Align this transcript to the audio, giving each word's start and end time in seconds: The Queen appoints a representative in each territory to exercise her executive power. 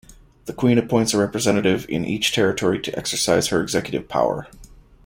The 0.45 0.53
Queen 0.53 0.79
appoints 0.79 1.13
a 1.13 1.19
representative 1.19 1.85
in 1.87 2.05
each 2.05 2.33
territory 2.33 2.79
to 2.79 2.97
exercise 2.97 3.49
her 3.49 3.61
executive 3.61 4.09
power. 4.09 4.47